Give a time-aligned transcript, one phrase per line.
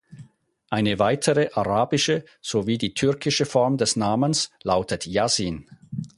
[0.71, 5.69] Eine weitere arabische sowie die türkische Form des Namens lautet Yasin.